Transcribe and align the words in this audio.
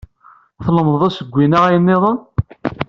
Tlemdeḍ 0.63 1.01
asewwi 1.07 1.45
neɣ 1.47 1.63
ayen 1.67 1.83
nniḍen? 1.85 2.17